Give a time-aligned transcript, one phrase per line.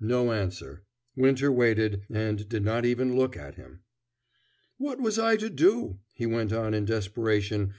[0.00, 0.82] No answer.
[1.14, 3.84] Winter waited, and did not even look at him.
[4.78, 7.72] "What was I to do?" he went on in desperation.